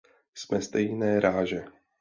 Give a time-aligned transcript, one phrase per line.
[0.35, 1.65] Jsme stejné ráže.